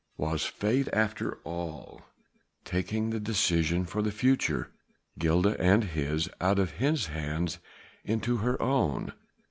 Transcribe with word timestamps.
Was 0.17 0.45
Fate 0.45 0.87
after 0.93 1.35
all 1.43 2.01
taking 2.65 3.11
the 3.11 3.19
decision 3.19 3.85
for 3.85 4.01
the 4.01 4.09
future 4.11 4.71
Gilda's 5.19 5.57
and 5.59 5.83
his 5.83 6.27
out 6.41 6.57
of 6.57 6.71
his 6.71 7.05
hands 7.05 7.59
into 8.03 8.37
her 8.37 8.59
own? 8.59 9.13